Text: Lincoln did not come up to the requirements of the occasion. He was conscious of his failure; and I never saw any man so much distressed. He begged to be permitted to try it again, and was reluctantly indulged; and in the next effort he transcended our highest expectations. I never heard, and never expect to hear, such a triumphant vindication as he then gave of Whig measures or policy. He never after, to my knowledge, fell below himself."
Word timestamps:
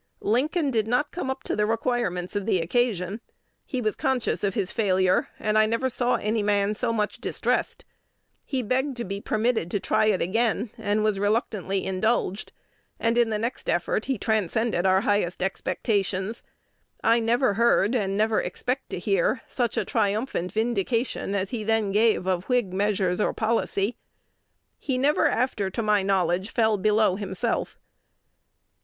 Lincoln 0.23 0.71
did 0.71 0.87
not 0.87 1.11
come 1.11 1.29
up 1.29 1.43
to 1.43 1.55
the 1.55 1.67
requirements 1.67 2.35
of 2.35 2.47
the 2.47 2.57
occasion. 2.59 3.21
He 3.67 3.81
was 3.81 3.95
conscious 3.95 4.43
of 4.43 4.55
his 4.55 4.71
failure; 4.71 5.27
and 5.37 5.59
I 5.59 5.67
never 5.67 5.89
saw 5.89 6.15
any 6.15 6.41
man 6.41 6.73
so 6.73 6.91
much 6.91 7.19
distressed. 7.19 7.85
He 8.43 8.63
begged 8.63 8.97
to 8.97 9.03
be 9.05 9.21
permitted 9.21 9.69
to 9.69 9.79
try 9.79 10.07
it 10.07 10.19
again, 10.19 10.71
and 10.75 11.03
was 11.03 11.19
reluctantly 11.19 11.85
indulged; 11.85 12.51
and 12.99 13.15
in 13.15 13.29
the 13.29 13.37
next 13.37 13.69
effort 13.69 14.05
he 14.05 14.17
transcended 14.17 14.87
our 14.87 15.01
highest 15.01 15.43
expectations. 15.43 16.41
I 17.03 17.19
never 17.19 17.53
heard, 17.53 17.93
and 17.93 18.17
never 18.17 18.41
expect 18.41 18.89
to 18.89 18.97
hear, 18.97 19.43
such 19.45 19.77
a 19.77 19.85
triumphant 19.85 20.51
vindication 20.51 21.35
as 21.35 21.51
he 21.51 21.63
then 21.63 21.91
gave 21.91 22.25
of 22.25 22.45
Whig 22.45 22.73
measures 22.73 23.21
or 23.21 23.33
policy. 23.35 23.97
He 24.79 24.97
never 24.97 25.27
after, 25.27 25.69
to 25.69 25.83
my 25.83 26.01
knowledge, 26.01 26.49
fell 26.49 26.79
below 26.79 27.17
himself." 27.17 27.77